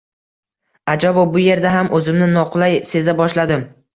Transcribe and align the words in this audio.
Ajabo, 0.93 1.25
bu 1.35 1.41
yerda 1.43 1.75
ham 1.75 1.91
o’zimni 1.99 2.31
noqulay 2.37 2.79
seza 2.95 3.15
boshladim. 3.23 3.67